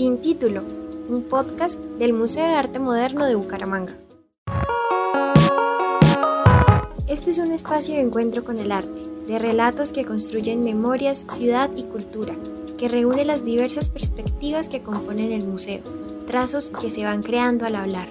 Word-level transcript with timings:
Sin 0.00 0.16
título, 0.22 0.62
un 1.10 1.24
podcast 1.24 1.78
del 1.78 2.14
Museo 2.14 2.42
de 2.42 2.54
Arte 2.54 2.78
Moderno 2.78 3.26
de 3.26 3.34
Bucaramanga. 3.34 3.98
Este 7.06 7.28
es 7.28 7.36
un 7.36 7.52
espacio 7.52 7.96
de 7.96 8.00
encuentro 8.00 8.42
con 8.42 8.58
el 8.58 8.72
arte, 8.72 8.98
de 9.28 9.38
relatos 9.38 9.92
que 9.92 10.06
construyen 10.06 10.64
memorias, 10.64 11.26
ciudad 11.28 11.68
y 11.76 11.82
cultura, 11.82 12.34
que 12.78 12.88
reúne 12.88 13.26
las 13.26 13.44
diversas 13.44 13.90
perspectivas 13.90 14.70
que 14.70 14.80
componen 14.80 15.32
el 15.32 15.44
museo, 15.44 15.82
trazos 16.26 16.70
que 16.70 16.88
se 16.88 17.04
van 17.04 17.22
creando 17.22 17.66
al 17.66 17.74
hablar. 17.74 18.08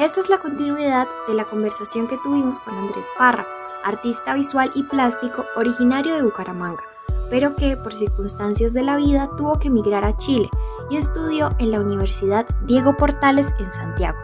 Esta 0.00 0.20
es 0.20 0.30
la 0.30 0.38
continuidad 0.38 1.06
de 1.28 1.34
la 1.34 1.44
conversación 1.44 2.06
que 2.06 2.16
tuvimos 2.16 2.58
con 2.60 2.74
Andrés 2.74 3.06
Parra, 3.18 3.46
artista 3.84 4.32
visual 4.32 4.70
y 4.74 4.84
plástico 4.84 5.44
originario 5.56 6.14
de 6.14 6.22
Bucaramanga, 6.22 6.82
pero 7.28 7.54
que 7.54 7.76
por 7.76 7.92
circunstancias 7.92 8.72
de 8.72 8.82
la 8.82 8.96
vida 8.96 9.28
tuvo 9.36 9.58
que 9.58 9.68
emigrar 9.68 10.06
a 10.06 10.16
Chile 10.16 10.48
y 10.88 10.96
estudió 10.96 11.54
en 11.58 11.72
la 11.72 11.80
Universidad 11.80 12.46
Diego 12.64 12.96
Portales 12.96 13.48
en 13.58 13.70
Santiago. 13.70 14.16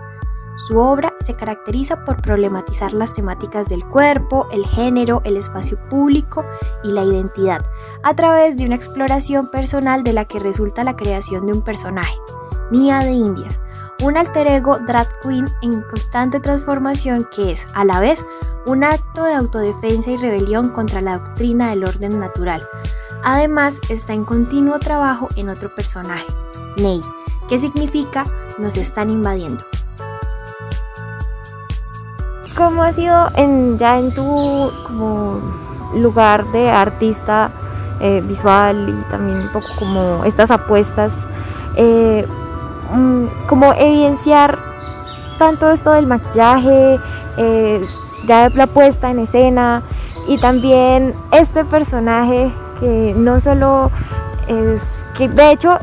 Su 0.66 0.78
obra 0.78 1.12
se 1.20 1.36
caracteriza 1.36 2.06
por 2.06 2.22
problematizar 2.22 2.94
las 2.94 3.12
temáticas 3.12 3.68
del 3.68 3.84
cuerpo, 3.84 4.46
el 4.52 4.64
género, 4.64 5.20
el 5.24 5.36
espacio 5.36 5.78
público 5.90 6.42
y 6.84 6.92
la 6.92 7.04
identidad, 7.04 7.62
a 8.02 8.16
través 8.16 8.56
de 8.56 8.64
una 8.64 8.76
exploración 8.76 9.50
personal 9.50 10.04
de 10.04 10.14
la 10.14 10.24
que 10.24 10.38
resulta 10.38 10.84
la 10.84 10.96
creación 10.96 11.44
de 11.44 11.52
un 11.52 11.60
personaje, 11.60 12.16
Nia 12.70 13.00
de 13.00 13.12
Indias, 13.12 13.60
un 14.02 14.16
alter 14.16 14.46
ego 14.46 14.78
drag 14.78 15.08
queen 15.20 15.46
en 15.62 15.82
constante 15.82 16.40
transformación 16.40 17.26
que 17.34 17.52
es, 17.52 17.66
a 17.74 17.84
la 17.84 18.00
vez, 18.00 18.24
un 18.66 18.84
acto 18.84 19.24
de 19.24 19.34
autodefensa 19.34 20.10
y 20.10 20.16
rebelión 20.16 20.70
contra 20.70 21.00
la 21.00 21.18
doctrina 21.18 21.70
del 21.70 21.84
orden 21.84 22.20
natural. 22.20 22.62
Además, 23.24 23.80
está 23.88 24.12
en 24.12 24.24
continuo 24.24 24.78
trabajo 24.78 25.28
en 25.36 25.48
otro 25.48 25.74
personaje, 25.74 26.26
Ney, 26.76 27.00
que 27.48 27.58
significa 27.58 28.24
nos 28.58 28.76
están 28.76 29.10
invadiendo. 29.10 29.64
¿Cómo 32.56 32.82
ha 32.82 32.92
sido 32.92 33.28
en, 33.36 33.78
ya 33.78 33.98
en 33.98 34.14
tu 34.14 34.72
lugar 35.94 36.50
de 36.52 36.70
artista 36.70 37.50
eh, 38.00 38.22
visual 38.26 38.88
y 38.88 39.10
también 39.10 39.38
un 39.38 39.52
poco 39.52 39.66
como 39.78 40.24
estas 40.24 40.50
apuestas? 40.50 41.12
Eh, 41.76 42.26
Mm, 42.90 43.26
como 43.48 43.72
evidenciar 43.74 44.58
tanto 45.38 45.70
esto 45.70 45.92
del 45.92 46.06
maquillaje, 46.06 46.98
eh, 47.36 47.84
ya 48.26 48.48
la 48.50 48.66
puesta 48.66 49.10
en 49.10 49.18
escena 49.18 49.82
y 50.28 50.38
también 50.38 51.12
este 51.32 51.64
personaje 51.64 52.50
que 52.80 53.14
no 53.16 53.40
solo 53.40 53.90
es, 54.48 54.80
que 55.16 55.28
de 55.28 55.52
hecho 55.52 55.78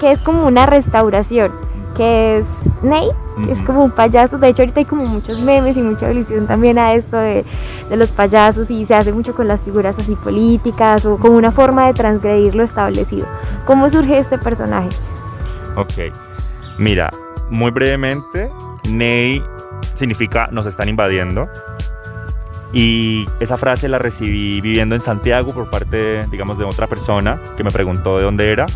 que 0.00 0.12
es 0.12 0.20
como 0.20 0.46
una 0.46 0.66
restauración, 0.66 1.52
que 1.96 2.38
es 2.38 2.46
Ney, 2.82 3.08
que 3.44 3.52
es 3.52 3.58
como 3.60 3.84
un 3.84 3.92
payaso, 3.92 4.38
de 4.38 4.48
hecho 4.48 4.62
ahorita 4.62 4.80
hay 4.80 4.86
como 4.86 5.04
muchos 5.04 5.40
memes 5.40 5.76
y 5.76 5.82
mucha 5.82 6.08
alusión 6.08 6.46
también 6.46 6.78
a 6.78 6.94
esto 6.94 7.16
de, 7.16 7.44
de 7.88 7.96
los 7.96 8.10
payasos 8.10 8.70
y 8.70 8.84
se 8.86 8.94
hace 8.94 9.12
mucho 9.12 9.34
con 9.34 9.46
las 9.46 9.60
figuras 9.60 9.96
así 9.98 10.16
políticas 10.16 11.04
o 11.06 11.18
como 11.18 11.36
una 11.36 11.52
forma 11.52 11.86
de 11.86 11.94
transgredir 11.94 12.54
lo 12.54 12.64
establecido. 12.64 13.26
¿Cómo 13.66 13.88
surge 13.90 14.18
este 14.18 14.38
personaje? 14.38 14.88
Ok. 15.76 16.12
Mira, 16.78 17.10
muy 17.50 17.70
brevemente, 17.70 18.50
Ney 18.88 19.42
significa 19.94 20.48
nos 20.50 20.66
están 20.66 20.88
invadiendo. 20.88 21.48
Y 22.72 23.26
esa 23.40 23.58
frase 23.58 23.88
la 23.88 23.98
recibí 23.98 24.60
viviendo 24.62 24.94
en 24.94 25.00
Santiago 25.00 25.52
por 25.52 25.68
parte, 25.68 26.26
digamos, 26.28 26.56
de 26.56 26.64
otra 26.64 26.86
persona 26.86 27.38
que 27.56 27.62
me 27.62 27.70
preguntó 27.70 28.16
de 28.16 28.24
dónde 28.24 28.50
era. 28.50 28.66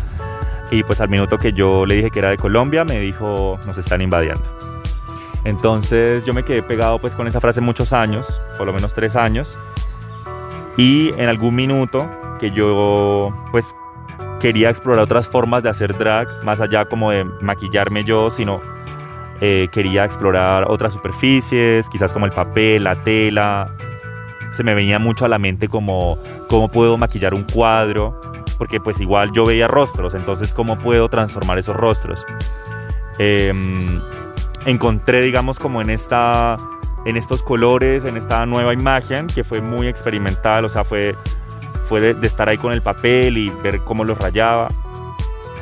Y 0.69 0.83
pues 0.83 1.01
al 1.01 1.09
minuto 1.09 1.37
que 1.39 1.53
yo 1.53 1.85
le 1.85 1.95
dije 1.95 2.11
que 2.11 2.19
era 2.19 2.29
de 2.29 2.37
Colombia, 2.37 2.83
me 2.83 2.99
dijo, 2.99 3.57
nos 3.65 3.77
están 3.77 4.01
invadiendo. 4.01 4.43
Entonces 5.45 6.25
yo 6.25 6.33
me 6.33 6.43
quedé 6.43 6.61
pegado 6.61 6.99
pues 6.99 7.15
con 7.15 7.27
esa 7.27 7.39
frase 7.39 7.61
muchos 7.61 7.93
años, 7.93 8.41
por 8.57 8.67
lo 8.67 8.73
menos 8.73 8.93
tres 8.93 9.15
años. 9.15 9.57
Y 10.75 11.09
en 11.17 11.29
algún 11.29 11.55
minuto 11.55 12.07
que 12.39 12.51
yo 12.51 13.33
pues 13.51 13.73
quería 14.39 14.69
explorar 14.69 15.03
otras 15.03 15.27
formas 15.27 15.63
de 15.63 15.69
hacer 15.69 15.97
drag, 15.97 16.27
más 16.43 16.61
allá 16.61 16.85
como 16.85 17.11
de 17.11 17.23
maquillarme 17.41 18.03
yo, 18.03 18.29
sino 18.29 18.61
eh, 19.41 19.67
quería 19.71 20.03
explorar 20.05 20.65
otras 20.67 20.93
superficies, 20.93 21.87
quizás 21.89 22.11
como 22.13 22.25
el 22.25 22.31
papel, 22.31 22.83
la 22.83 23.03
tela. 23.03 23.71
Se 24.51 24.63
me 24.63 24.73
venía 24.73 24.97
mucho 24.99 25.25
a 25.25 25.27
la 25.27 25.37
mente 25.37 25.67
como 25.67 26.17
cómo 26.49 26.69
puedo 26.69 26.97
maquillar 26.97 27.33
un 27.33 27.43
cuadro, 27.43 28.19
porque 28.57 28.79
pues 28.79 28.99
igual 28.99 29.31
yo 29.33 29.45
veía 29.45 29.67
rostros, 29.67 30.15
entonces 30.15 30.51
cómo 30.53 30.79
puedo 30.79 31.09
transformar 31.09 31.57
esos 31.59 31.75
rostros. 31.75 32.25
Em, 33.19 33.99
encontré, 34.65 35.21
digamos, 35.21 35.59
como 35.59 35.81
en 35.81 35.89
esta 35.89 36.57
en 37.05 37.15
estos 37.15 37.41
colores, 37.41 38.03
en 38.03 38.17
esta 38.17 38.45
nueva 38.45 38.73
imagen 38.73 39.27
que 39.27 39.43
fue 39.43 39.61
muy 39.61 39.87
experimental, 39.87 40.65
o 40.65 40.69
sea, 40.69 40.83
fue 40.83 41.15
fue 41.87 42.01
de, 42.01 42.27
estar 42.27 42.49
ahí 42.49 42.57
con 42.57 42.73
el 42.73 42.81
papel 42.81 43.37
y 43.37 43.49
ver 43.49 43.79
cómo 43.79 44.03
lo 44.03 44.15
rayaba. 44.15 44.67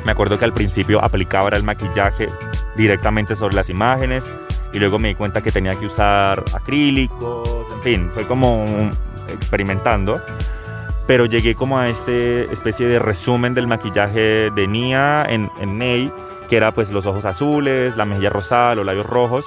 Me 0.04 0.12
acuerdo 0.12 0.38
que 0.38 0.44
al 0.44 0.52
principio 0.52 1.02
aplicaba 1.02 1.48
el 1.50 1.62
maquillaje 1.62 2.28
directamente 2.76 3.34
sobre 3.34 3.56
las 3.56 3.70
imágenes 3.70 4.30
y 4.72 4.78
luego 4.78 4.98
me 4.98 5.08
di 5.08 5.14
cuenta 5.14 5.40
que 5.40 5.50
tenía 5.50 5.74
que 5.74 5.86
usar 5.86 6.42
acrílicos, 6.52 7.66
en 7.74 7.82
fin, 7.82 8.10
fue 8.12 8.26
como 8.26 8.90
experimentando. 9.28 10.20
Pero 11.06 11.26
llegué 11.26 11.54
como 11.54 11.78
a 11.78 11.88
este 11.88 12.52
especie 12.52 12.86
de 12.86 12.98
resumen 12.98 13.54
del 13.54 13.66
maquillaje 13.66 14.50
de 14.50 14.66
Nia 14.66 15.24
en, 15.28 15.50
en 15.60 15.78
Ney, 15.78 16.12
que 16.48 16.56
era 16.56 16.72
pues 16.72 16.90
los 16.90 17.06
ojos 17.06 17.24
azules, 17.24 17.96
la 17.96 18.04
mejilla 18.04 18.30
rosada, 18.30 18.74
los 18.74 18.86
labios 18.86 19.06
rojos 19.06 19.46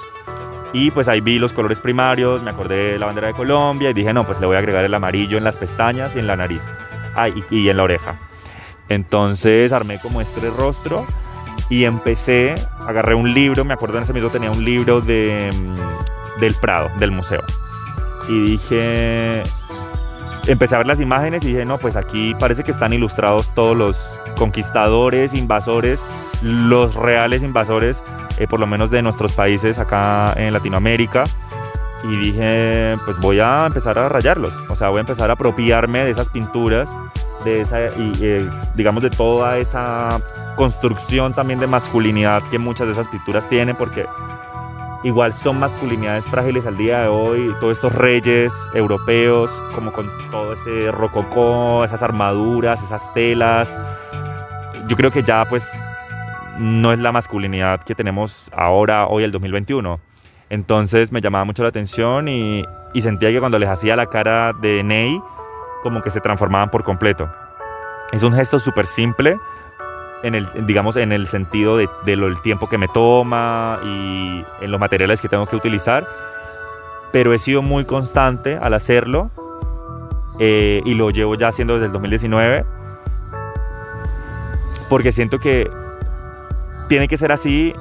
y 0.72 0.90
pues 0.90 1.08
ahí 1.08 1.20
vi 1.20 1.38
los 1.38 1.52
colores 1.52 1.80
primarios, 1.80 2.42
me 2.42 2.50
acordé 2.50 2.92
de 2.92 2.98
la 2.98 3.06
bandera 3.06 3.28
de 3.28 3.34
Colombia 3.34 3.90
y 3.90 3.92
dije, 3.92 4.12
no, 4.12 4.24
pues 4.24 4.40
le 4.40 4.46
voy 4.46 4.56
a 4.56 4.60
agregar 4.60 4.84
el 4.84 4.94
amarillo 4.94 5.36
en 5.36 5.44
las 5.44 5.56
pestañas 5.56 6.14
y 6.14 6.20
en 6.20 6.26
la 6.26 6.36
nariz. 6.36 6.62
Ah, 7.16 7.28
y, 7.28 7.68
en 7.68 7.76
la 7.76 7.82
oreja. 7.82 8.16
Entonces 8.88 9.72
armé 9.72 9.98
como 10.00 10.20
este 10.20 10.48
rostro 10.50 11.06
y 11.68 11.84
empecé, 11.84 12.54
agarré 12.86 13.14
un 13.14 13.34
libro, 13.34 13.64
me 13.64 13.74
acuerdo 13.74 13.96
en 13.96 14.04
ese 14.04 14.12
momento 14.12 14.30
tenía 14.30 14.50
un 14.50 14.64
libro 14.64 15.00
de, 15.00 15.50
mm, 15.52 16.40
del 16.40 16.54
Prado, 16.54 16.88
del 16.98 17.10
museo. 17.10 17.42
Y 18.28 18.40
dije, 18.42 19.42
empecé 20.46 20.76
a 20.76 20.78
ver 20.78 20.86
las 20.86 21.00
imágenes 21.00 21.42
y 21.44 21.48
dije, 21.48 21.64
no, 21.64 21.78
pues 21.78 21.96
aquí 21.96 22.34
parece 22.38 22.62
que 22.62 22.70
están 22.70 22.92
ilustrados 22.92 23.52
todos 23.54 23.76
los 23.76 23.98
conquistadores, 24.36 25.34
invasores, 25.34 26.00
los 26.42 26.94
reales 26.94 27.42
invasores 27.42 28.02
eh, 28.40 28.46
por 28.48 28.58
lo 28.58 28.66
menos 28.66 28.90
de 28.90 29.02
nuestros 29.02 29.32
países 29.32 29.78
acá 29.78 30.32
en 30.36 30.54
Latinoamérica. 30.54 31.24
Y 32.02 32.16
dije, 32.16 32.96
pues 33.04 33.18
voy 33.18 33.38
a 33.40 33.66
empezar 33.66 33.98
a 33.98 34.08
rayarlos, 34.08 34.54
o 34.70 34.74
sea, 34.74 34.88
voy 34.88 34.98
a 34.98 35.00
empezar 35.02 35.28
a 35.28 35.34
apropiarme 35.34 36.02
de 36.02 36.10
esas 36.10 36.30
pinturas, 36.30 36.90
de 37.44 37.60
esa, 37.60 37.78
y, 37.88 38.12
eh, 38.22 38.48
digamos 38.74 39.02
de 39.02 39.10
toda 39.10 39.58
esa 39.58 40.08
construcción 40.56 41.34
también 41.34 41.60
de 41.60 41.66
masculinidad 41.66 42.42
que 42.50 42.58
muchas 42.58 42.86
de 42.86 42.94
esas 42.94 43.06
pinturas 43.08 43.46
tienen, 43.50 43.76
porque 43.76 44.06
igual 45.04 45.34
son 45.34 45.58
masculinidades 45.58 46.24
frágiles 46.24 46.64
al 46.64 46.78
día 46.78 47.00
de 47.02 47.08
hoy, 47.08 47.54
todos 47.60 47.72
estos 47.72 47.94
reyes 47.94 48.54
europeos, 48.72 49.50
como 49.74 49.92
con 49.92 50.10
todo 50.30 50.54
ese 50.54 50.90
rococó, 50.90 51.84
esas 51.84 52.02
armaduras, 52.02 52.82
esas 52.82 53.12
telas. 53.12 53.70
Yo 54.86 54.96
creo 54.96 55.10
que 55.10 55.22
ya 55.22 55.44
pues 55.44 55.64
no 56.60 56.92
es 56.92 56.98
la 56.98 57.10
masculinidad 57.10 57.82
que 57.82 57.94
tenemos 57.94 58.50
ahora, 58.54 59.06
hoy, 59.06 59.24
el 59.24 59.32
2021. 59.32 59.98
Entonces 60.50 61.10
me 61.10 61.20
llamaba 61.20 61.44
mucho 61.44 61.62
la 61.62 61.70
atención 61.70 62.28
y, 62.28 62.64
sentía 63.00 63.30
que 63.30 63.40
cuando 63.40 63.58
les 63.58 63.68
hacía 63.68 63.96
la 63.96 64.06
cara 64.06 64.52
de 64.52 64.82
Ney, 64.82 65.20
como 65.82 66.02
que 66.02 66.10
se 66.10 66.20
transformaban 66.20 66.70
por 66.70 66.84
completo. 66.84 67.30
Es 68.12 68.22
un 68.22 68.32
gesto 68.32 68.58
súper 68.58 68.84
simple, 68.84 69.38
en 70.22 70.34
el, 70.34 70.46
digamos, 70.66 70.96
en 70.96 71.12
el 71.12 71.26
sentido 71.26 71.78
de, 71.78 72.16
lo, 72.16 72.34
tiempo 72.42 72.68
que 72.68 72.76
me 72.76 72.88
toma 72.88 73.78
y 73.82 74.44
en 74.60 74.70
los 74.70 74.78
materiales 74.78 75.20
que 75.20 75.28
tengo 75.28 75.46
que 75.46 75.56
utilizar, 75.56 76.06
pero 77.12 77.32
he 77.32 77.38
sido 77.38 77.62
muy 77.62 77.84
constante 77.84 78.56
al 78.56 78.74
hacerlo 78.74 79.30
eh, 80.38 80.82
y 80.84 80.94
lo 80.94 81.10
llevo 81.10 81.36
ya 81.36 81.48
haciendo 81.48 81.74
desde 81.74 81.86
el 81.86 81.92
2019 81.92 82.64
porque 84.90 85.12
siento 85.12 85.38
que 85.38 85.70
tiene 86.90 87.06
que 87.06 87.16
ser 87.16 87.30
así 87.30 87.72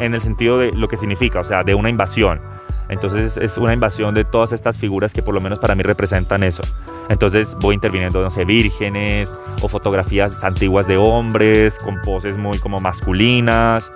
en 0.00 0.12
el 0.12 0.20
sentido 0.20 0.58
de 0.58 0.72
lo 0.72 0.88
que 0.88 0.96
significa, 0.96 1.38
o 1.38 1.44
sea, 1.44 1.62
de 1.62 1.76
una 1.76 1.88
invasión. 1.88 2.40
Entonces 2.88 3.36
es 3.36 3.58
una 3.58 3.72
invasión 3.72 4.12
de 4.12 4.24
todas 4.24 4.52
estas 4.52 4.76
figuras 4.76 5.12
que 5.12 5.22
por 5.22 5.34
lo 5.34 5.40
menos 5.40 5.60
para 5.60 5.76
mí 5.76 5.84
representan 5.84 6.42
eso. 6.42 6.62
Entonces 7.08 7.56
voy 7.60 7.76
interviniendo, 7.76 8.20
no 8.20 8.28
sé, 8.28 8.44
vírgenes 8.44 9.36
o 9.62 9.68
fotografías 9.68 10.42
antiguas 10.42 10.88
de 10.88 10.96
hombres 10.96 11.78
con 11.78 12.02
poses 12.02 12.36
muy 12.36 12.58
como 12.58 12.80
masculinas, 12.80 13.92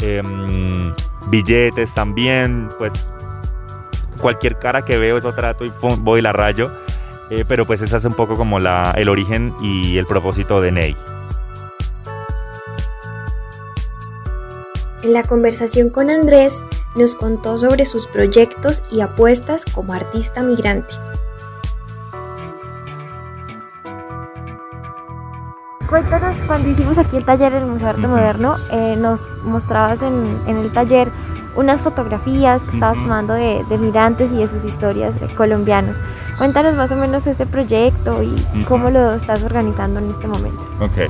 em, 0.00 0.94
billetes 1.28 1.92
también, 1.92 2.68
pues 2.78 3.12
cualquier 4.18 4.58
cara 4.58 4.80
que 4.80 4.98
veo 4.98 5.18
eso 5.18 5.34
trato 5.34 5.66
y 5.66 5.72
voy 5.80 6.20
y 6.20 6.22
la 6.22 6.32
rayo. 6.32 6.70
Eh, 7.28 7.44
pero 7.46 7.66
pues 7.66 7.82
ese 7.82 7.98
es 7.98 8.04
un 8.06 8.14
poco 8.14 8.36
como 8.36 8.60
la, 8.60 8.94
el 8.96 9.10
origen 9.10 9.54
y 9.60 9.98
el 9.98 10.06
propósito 10.06 10.62
de 10.62 10.72
Ney. 10.72 10.96
En 15.06 15.12
la 15.12 15.22
conversación 15.22 15.90
con 15.90 16.10
Andrés 16.10 16.64
nos 16.96 17.14
contó 17.14 17.56
sobre 17.58 17.86
sus 17.86 18.08
proyectos 18.08 18.82
y 18.90 19.02
apuestas 19.02 19.64
como 19.64 19.92
artista 19.92 20.42
migrante. 20.42 20.96
Cuéntanos, 25.88 26.36
cuando 26.48 26.70
hicimos 26.70 26.98
aquí 26.98 27.18
el 27.18 27.24
taller 27.24 27.52
en 27.52 27.62
el 27.62 27.66
Museo 27.68 27.86
de 27.86 27.90
Arte 27.90 28.08
Moderno, 28.08 28.56
eh, 28.72 28.96
nos 28.98 29.30
mostrabas 29.44 30.02
en, 30.02 30.40
el 30.48 30.72
taller 30.72 31.08
unas 31.54 31.82
fotografías 31.82 32.60
que 32.62 32.74
estabas 32.74 32.98
tomando 32.98 33.34
de, 33.34 33.64
migrantes 33.78 34.32
y 34.32 34.38
de 34.38 34.48
sus 34.48 34.64
historias 34.64 35.20
de 35.20 35.32
colombianos. 35.36 36.00
Cuéntanos 36.36 36.74
más 36.74 36.90
o 36.90 36.96
menos 36.96 37.28
este 37.28 37.46
proyecto 37.46 38.24
y 38.24 38.64
cómo 38.64 38.90
lo 38.90 39.12
estás 39.12 39.44
organizando 39.44 40.00
en 40.00 40.10
este 40.10 40.26
momento. 40.26 40.66
Ok. 40.80 41.08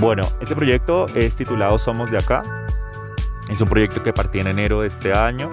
Bueno, 0.00 0.24
este 0.40 0.56
proyecto 0.56 1.06
es 1.14 1.36
titulado 1.36 1.78
Somos 1.78 2.10
de 2.10 2.18
Acá. 2.18 2.57
Es 3.48 3.60
un 3.60 3.68
proyecto 3.68 4.02
que 4.02 4.12
partí 4.12 4.40
en 4.40 4.46
enero 4.46 4.82
de 4.82 4.88
este 4.88 5.12
año, 5.12 5.50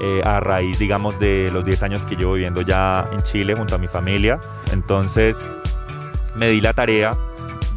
eh, 0.00 0.22
a 0.24 0.40
raíz, 0.40 0.78
digamos, 0.78 1.18
de 1.18 1.50
los 1.52 1.64
10 1.64 1.82
años 1.82 2.06
que 2.06 2.16
llevo 2.16 2.34
viviendo 2.34 2.62
ya 2.62 3.08
en 3.12 3.22
Chile 3.22 3.54
junto 3.54 3.74
a 3.74 3.78
mi 3.78 3.88
familia. 3.88 4.38
Entonces, 4.72 5.48
me 6.36 6.48
di 6.48 6.60
la 6.60 6.72
tarea 6.72 7.12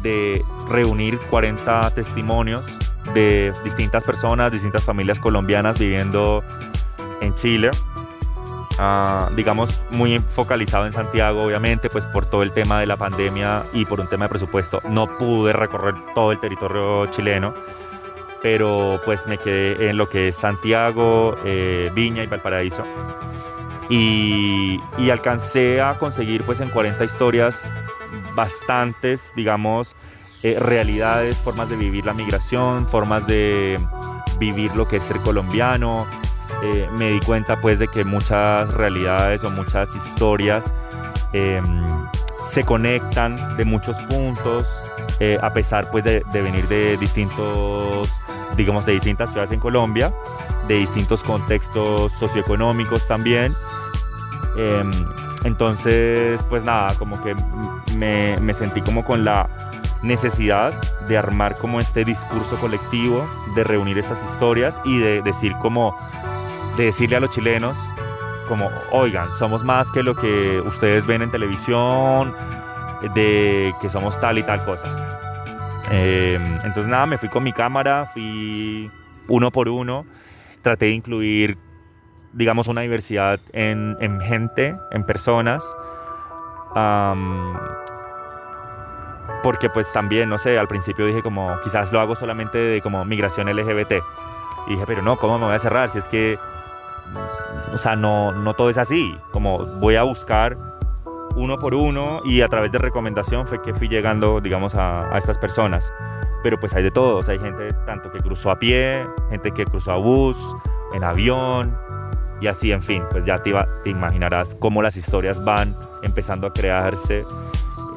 de 0.02 0.42
reunir 0.68 1.18
40 1.30 1.90
testimonios 1.90 2.64
de 3.12 3.52
distintas 3.64 4.04
personas, 4.04 4.52
distintas 4.52 4.84
familias 4.84 5.18
colombianas 5.18 5.78
viviendo 5.78 6.42
en 7.20 7.34
Chile. 7.34 7.70
Ah, 8.78 9.30
digamos, 9.36 9.82
muy 9.90 10.18
focalizado 10.18 10.86
en 10.86 10.92
Santiago, 10.92 11.42
obviamente, 11.42 11.88
pues 11.88 12.06
por 12.06 12.26
todo 12.26 12.42
el 12.42 12.52
tema 12.52 12.80
de 12.80 12.86
la 12.86 12.96
pandemia 12.96 13.62
y 13.72 13.84
por 13.84 14.00
un 14.00 14.08
tema 14.08 14.24
de 14.24 14.30
presupuesto, 14.30 14.80
no 14.88 15.16
pude 15.16 15.52
recorrer 15.52 15.94
todo 16.14 16.32
el 16.32 16.40
territorio 16.40 17.06
chileno, 17.06 17.54
pero 18.44 19.00
pues 19.06 19.26
me 19.26 19.38
quedé 19.38 19.88
en 19.88 19.96
lo 19.96 20.10
que 20.10 20.28
es 20.28 20.36
Santiago, 20.36 21.34
eh, 21.46 21.90
Viña 21.94 22.24
y 22.24 22.26
Valparaíso. 22.26 22.84
Y, 23.88 24.78
alcancé 25.10 25.80
a 25.80 25.96
conseguir 25.96 26.42
pues 26.42 26.60
en 26.60 26.68
40 26.68 27.02
historias 27.06 27.72
bastantes, 28.34 29.32
digamos, 29.34 29.96
eh, 30.42 30.58
realidades, 30.60 31.40
formas 31.40 31.70
de 31.70 31.76
vivir 31.76 32.04
la 32.04 32.12
migración, 32.12 32.86
formas 32.86 33.26
de 33.26 33.80
vivir 34.38 34.76
lo 34.76 34.86
que 34.86 34.98
es 34.98 35.04
ser 35.04 35.20
colombiano. 35.22 36.06
Eh, 36.62 36.86
me 36.98 37.12
di 37.12 37.20
cuenta 37.20 37.58
pues 37.62 37.78
de 37.78 37.88
que 37.88 38.04
muchas 38.04 38.70
realidades 38.74 39.42
o 39.42 39.50
muchas 39.50 39.96
historias 39.96 40.70
em, 41.32 41.82
se 42.46 42.62
conectan 42.62 43.56
de 43.56 43.64
muchos 43.64 43.96
puntos, 44.10 44.66
a 45.40 45.50
pesar 45.54 45.90
pues 45.90 46.04
de 46.04 46.42
venir 46.42 46.68
de 46.68 46.98
distintos, 46.98 48.12
digamos, 48.56 48.86
de 48.86 48.92
distintas 48.92 49.30
ciudades 49.30 49.52
en 49.52 49.60
Colombia, 49.60 50.12
de 50.68 50.76
distintos 50.76 51.22
contextos 51.22 52.12
socioeconómicos 52.12 53.06
también. 53.06 53.54
Em, 54.56 54.90
entonces, 55.44 56.42
pues 56.48 56.64
nada, 56.64 56.94
como 56.98 57.22
que 57.22 57.34
me, 57.96 58.36
me, 58.38 58.54
sentí 58.54 58.80
como 58.80 59.04
con 59.04 59.24
la 59.24 59.48
necesidad 60.02 60.72
de 61.06 61.18
armar 61.18 61.56
como 61.56 61.80
este 61.80 62.04
discurso 62.04 62.56
colectivo, 62.56 63.26
de 63.54 63.64
reunir 63.64 63.98
esas 63.98 64.18
historias 64.32 64.80
y 64.84 64.98
de 64.98 65.22
decir 65.22 65.52
como, 65.60 65.96
de 66.76 66.84
decirle 66.86 67.16
a 67.16 67.20
los 67.20 67.30
chilenos 67.30 67.78
como, 68.48 68.70
oigan, 68.90 69.28
somos 69.38 69.64
más 69.64 69.90
que 69.90 70.02
lo 70.02 70.14
que 70.14 70.60
ustedes 70.60 71.06
ven 71.06 71.22
en 71.22 71.30
televisión, 71.30 72.34
de 73.14 73.74
que 73.80 73.88
somos 73.88 74.18
tal 74.20 74.38
y 74.38 74.42
tal 74.42 74.64
cosa. 74.64 75.13
Eh, 75.90 76.38
entonces 76.64 76.88
nada, 76.88 77.06
me 77.06 77.18
fui 77.18 77.28
con 77.28 77.42
mi 77.42 77.52
cámara, 77.52 78.06
fui 78.12 78.90
uno 79.28 79.50
por 79.50 79.68
uno, 79.68 80.06
traté 80.62 80.86
de 80.86 80.92
incluir 80.92 81.58
digamos, 82.34 82.68
una 82.68 82.82
diversidad 82.82 83.40
en, 83.52 83.96
en 84.00 84.20
gente, 84.20 84.76
en 84.90 85.04
personas. 85.04 85.64
porque 89.42 89.68
pues 89.70 89.92
también, 89.92 90.28
no 90.28 90.38
sé, 90.38 90.58
al 90.58 90.68
principio 90.68 91.06
dije 91.06 91.22
como, 91.22 91.58
quizás 91.62 91.92
lo 91.92 92.00
hago 92.00 92.16
solamente 92.16 92.58
de 92.58 92.80
como 92.80 93.04
migración 93.04 93.48
LGBT. 93.48 93.92
Y 94.66 94.70
dije, 94.70 94.84
pero 94.86 95.02
no, 95.02 95.16
¿cómo 95.16 95.38
me 95.38 95.46
voy 95.46 95.54
a 95.54 95.58
cerrar? 95.58 95.90
Si 95.90 95.98
es 95.98 96.08
que, 96.08 96.38
o 97.72 97.78
sea, 97.78 97.96
no, 97.96 98.32
no 98.32 98.54
todo 98.54 98.70
es 98.70 98.78
así. 98.78 99.16
Como 99.30 99.66
voy 99.78 99.96
a 99.96 100.02
buscar 100.02 100.56
uno 101.36 101.58
por 101.58 101.74
uno 101.74 102.20
y 102.24 102.42
a 102.42 102.48
través 102.48 102.72
de 102.72 102.78
recomendación 102.78 103.46
fue 103.46 103.60
que 103.62 103.74
fui 103.74 103.88
llegando, 103.88 104.40
digamos, 104.40 104.74
a, 104.74 105.14
a 105.14 105.18
estas 105.18 105.38
personas. 105.38 105.92
Pero 106.42 106.58
pues 106.58 106.74
hay 106.74 106.82
de 106.82 106.90
todo, 106.90 107.18
o 107.18 107.22
sea, 107.22 107.32
hay 107.32 107.40
gente 107.40 107.72
tanto 107.86 108.10
que 108.10 108.18
cruzó 108.18 108.50
a 108.50 108.58
pie, 108.58 109.06
gente 109.30 109.50
que 109.52 109.64
cruzó 109.64 109.92
a 109.92 109.96
bus, 109.96 110.56
en 110.92 111.02
avión, 111.02 111.76
y 112.40 112.46
así, 112.46 112.72
en 112.72 112.82
fin, 112.82 113.02
pues 113.10 113.24
ya 113.24 113.38
te, 113.38 113.54
te 113.82 113.90
imaginarás 113.90 114.54
cómo 114.56 114.82
las 114.82 114.96
historias 114.96 115.42
van 115.44 115.74
empezando 116.02 116.46
a 116.46 116.52
crearse 116.52 117.24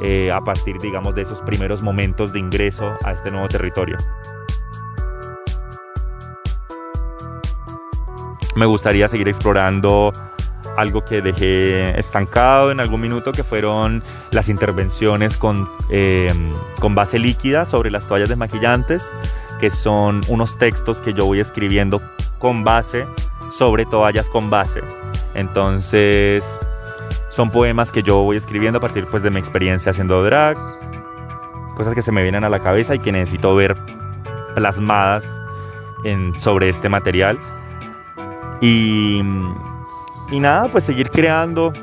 eh, 0.01 0.31
a 0.31 0.41
partir, 0.41 0.77
digamos, 0.77 1.15
de 1.15 1.23
esos 1.23 1.41
primeros 1.41 1.81
momentos 1.81 2.31
de 2.31 2.39
ingreso 2.39 2.93
a 3.03 3.11
este 3.11 3.31
nuevo 3.31 3.47
territorio. 3.47 3.97
Me 8.55 8.65
gustaría 8.65 9.07
seguir 9.07 9.27
explorando 9.27 10.13
algo 10.77 11.03
que 11.03 11.21
dejé 11.21 11.99
estancado 11.99 12.71
en 12.71 12.79
algún 12.79 13.01
minuto, 13.01 13.31
que 13.31 13.43
fueron 13.43 14.03
las 14.31 14.47
intervenciones 14.47 15.35
con, 15.35 15.67
eh, 15.89 16.31
con 16.79 16.95
base 16.95 17.17
líquida 17.19 17.65
sobre 17.65 17.89
las 17.91 18.07
toallas 18.07 18.29
desmaquillantes, 18.29 19.11
que 19.59 19.71
son 19.71 20.21
unos 20.27 20.57
textos 20.57 20.99
que 20.99 21.13
yo 21.13 21.25
voy 21.25 21.39
escribiendo 21.39 21.99
con 22.37 22.63
base 22.63 23.05
sobre 23.49 23.85
toallas 23.85 24.29
con 24.29 24.51
base. 24.51 24.81
Entonces, 25.33 26.59
son 27.29 27.49
poemas 27.49 27.91
que 27.91 28.03
yo 28.03 28.21
voy 28.21 28.37
escribiendo 28.37 28.77
a 28.77 28.81
partir 28.81 29.07
pues, 29.07 29.23
de 29.23 29.31
mi 29.31 29.39
experiencia 29.39 29.89
haciendo 29.89 30.23
drag, 30.23 30.57
cosas 31.75 31.95
que 31.95 32.03
se 32.03 32.11
me 32.11 32.21
vienen 32.21 32.43
a 32.43 32.49
la 32.49 32.59
cabeza 32.59 32.93
y 32.93 32.99
que 32.99 33.11
necesito 33.11 33.55
ver 33.55 33.75
plasmadas 34.53 35.39
en, 36.03 36.35
sobre 36.35 36.69
este 36.69 36.87
material. 36.87 37.39
Y, 38.61 39.21
y 40.31 40.39
nada, 40.39 40.69
pues 40.69 40.83
seguir 40.83 41.09
creando. 41.09 41.73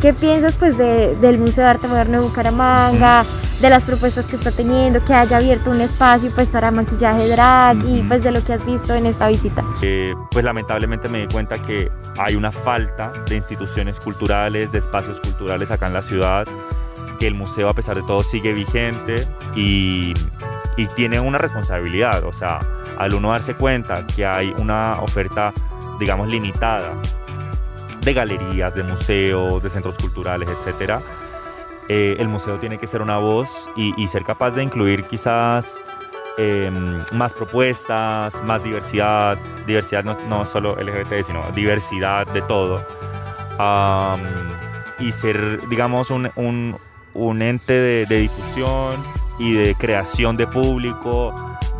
¿Qué 0.00 0.12
piensas 0.12 0.56
pues 0.56 0.76
del 0.76 1.38
Museo 1.38 1.64
de 1.64 1.70
Arte 1.70 1.88
Moderno 1.88 2.20
de 2.20 2.28
Bucaramanga? 2.28 3.24
de 3.60 3.70
las 3.70 3.84
propuestas 3.84 4.26
que 4.26 4.36
está 4.36 4.50
teniendo, 4.50 5.02
que 5.04 5.14
haya 5.14 5.36
abierto 5.36 5.70
un 5.70 5.80
espacio 5.80 6.30
pues 6.34 6.48
para 6.48 6.70
maquillaje 6.70 7.28
drag 7.28 7.78
y 7.86 8.02
pues 8.02 8.22
de 8.22 8.30
lo 8.30 8.44
que 8.44 8.52
has 8.52 8.66
visto 8.66 8.94
en 8.94 9.06
esta 9.06 9.28
visita. 9.28 9.64
Eh, 9.80 10.12
pues 10.30 10.44
lamentablemente 10.44 11.08
me 11.08 11.20
di 11.20 11.28
cuenta 11.28 11.56
que 11.62 11.90
hay 12.18 12.34
una 12.34 12.52
falta 12.52 13.12
de 13.26 13.36
instituciones 13.36 13.98
culturales, 14.00 14.70
de 14.72 14.78
espacios 14.78 15.20
culturales 15.20 15.70
acá 15.70 15.86
en 15.86 15.94
la 15.94 16.02
ciudad, 16.02 16.46
que 17.18 17.26
el 17.26 17.34
museo 17.34 17.68
a 17.68 17.72
pesar 17.72 17.96
de 17.96 18.02
todo 18.02 18.22
sigue 18.22 18.52
vigente 18.52 19.26
y, 19.54 20.12
y 20.76 20.86
tiene 20.96 21.20
una 21.20 21.38
responsabilidad, 21.38 22.24
o 22.24 22.32
sea, 22.32 22.60
al 22.98 23.14
uno 23.14 23.30
darse 23.30 23.54
cuenta 23.54 24.06
que 24.06 24.24
hay 24.24 24.54
una 24.58 25.00
oferta 25.00 25.52
digamos 25.98 26.28
limitada 26.28 27.00
de 28.00 28.12
galerías, 28.12 28.74
de 28.74 28.82
museos, 28.82 29.62
de 29.62 29.70
centros 29.70 29.94
culturales, 29.96 30.48
etcétera, 30.48 31.00
eh, 31.88 32.16
el 32.18 32.28
museo 32.28 32.58
tiene 32.58 32.78
que 32.78 32.86
ser 32.86 33.02
una 33.02 33.18
voz 33.18 33.48
y, 33.76 34.06
ser 34.08 34.24
capaz 34.24 34.54
de 34.54 34.62
incluir 34.62 35.04
quizás 35.04 35.82
em, 36.38 37.02
más 37.12 37.32
propuestas, 37.32 38.42
más 38.44 38.62
diversidad, 38.62 39.38
diversidad 39.66 40.04
no, 40.04 40.46
solo 40.46 40.76
LGBT, 40.76 41.22
sino 41.22 41.50
diversidad 41.52 42.26
de 42.28 42.42
todo. 42.42 42.84
y 44.98 45.12
ser, 45.12 45.68
digamos, 45.68 46.10
un, 46.10 46.30
un, 47.14 47.42
ente 47.42 47.72
de, 47.72 48.06
difusión 48.06 49.02
y 49.38 49.52
de 49.52 49.74
creación 49.74 50.36
de 50.36 50.46
público, 50.46 51.34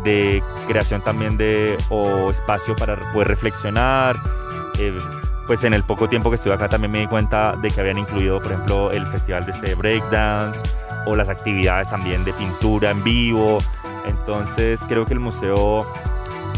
de 0.05 0.41
creación 0.67 1.01
también 1.03 1.35
de 1.35 1.77
o 1.89 2.31
espacio 2.31 2.75
para 2.77 2.95
poder 3.11 3.27
reflexionar. 3.27 4.21
Eh, 4.79 4.97
pues 5.47 5.63
en 5.63 5.73
el 5.73 5.83
poco 5.83 6.09
tiempo 6.09 6.29
que 6.29 6.37
estuve 6.37 6.53
acá 6.53 6.69
también 6.69 6.91
me 6.91 6.99
di 7.01 7.07
cuenta 7.07 7.55
de 7.57 7.69
que 7.69 7.79
habían 7.79 7.97
incluido, 7.97 8.41
por 8.41 8.51
ejemplo, 8.51 8.91
el 8.91 9.05
festival 9.07 9.45
de 9.45 9.51
este 9.51 9.75
breakdance 9.75 10.63
o 11.05 11.15
las 11.15 11.29
actividades 11.29 11.89
también 11.89 12.23
de 12.23 12.33
pintura 12.33 12.91
en 12.91 13.03
vivo. 13.03 13.59
Entonces 14.07 14.81
creo 14.87 15.05
que 15.05 15.13
el 15.13 15.19
museo 15.19 15.85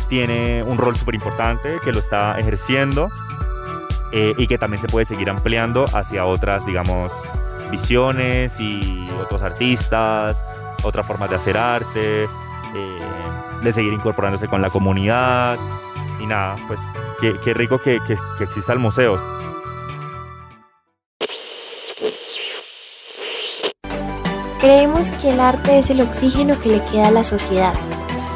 tiene 0.09 0.63
un 0.63 0.77
rol 0.77 0.95
súper 0.95 1.15
importante 1.15 1.79
que 1.83 1.91
lo 1.91 1.99
está 1.99 2.39
ejerciendo 2.39 3.09
eh, 4.13 4.33
y 4.37 4.47
que 4.47 4.57
también 4.57 4.81
se 4.81 4.87
puede 4.87 5.05
seguir 5.05 5.29
ampliando 5.29 5.85
hacia 5.93 6.25
otras, 6.25 6.65
digamos, 6.65 7.11
visiones 7.69 8.59
y 8.59 9.05
otros 9.21 9.41
artistas, 9.41 10.41
otras 10.83 11.05
formas 11.05 11.29
de 11.29 11.35
hacer 11.35 11.57
arte, 11.57 12.29
eh, 12.77 13.63
de 13.63 13.71
seguir 13.71 13.93
incorporándose 13.93 14.47
con 14.47 14.61
la 14.61 14.69
comunidad 14.69 15.57
y 16.19 16.25
nada, 16.25 16.57
pues 16.67 16.79
qué, 17.19 17.53
rico 17.53 17.79
que, 17.79 17.99
que, 18.05 18.15
que 18.37 18.43
exista 18.43 18.73
el 18.73 18.79
museo. 18.79 19.17
Creemos 24.59 25.11
que 25.11 25.31
el 25.31 25.39
arte 25.39 25.79
es 25.79 25.89
el 25.89 26.01
oxígeno 26.01 26.59
que 26.59 26.69
le 26.69 26.83
queda 26.85 27.07
a 27.07 27.11
la 27.11 27.23
sociedad. 27.23 27.73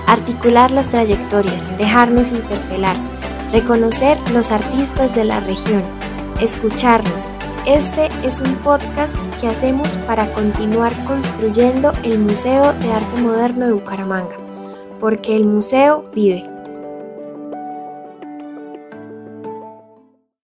Articular 0.08 0.72
las 0.72 0.90
trayectorias, 0.90 1.76
dejarnos 1.78 2.30
interpelar, 2.30 2.96
reconocer 3.52 4.18
los 4.32 4.52
artistas 4.52 5.16
de 5.16 5.26
la 5.26 5.40
región, 5.40 5.84
escucharnos. 6.40 7.31
Este 7.68 8.10
es 8.24 8.42
un 8.42 8.56
podcast 8.56 9.16
que 9.40 9.48
hacemos 9.48 9.96
para 10.08 10.26
continuar 10.34 10.92
construyendo 11.06 11.92
el 12.04 12.18
Museo 12.18 12.74
de 12.74 12.92
Arte 12.92 13.22
Moderno 13.22 13.68
de 13.68 13.74
Bucaramanga, 13.74 14.36
porque 15.00 15.36
el 15.36 15.46
museo 15.46 16.10
vive. 16.12 16.51